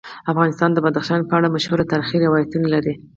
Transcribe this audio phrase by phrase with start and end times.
[0.31, 2.93] افغانستان د بدخشان په اړه مشهور تاریخی روایتونه لري.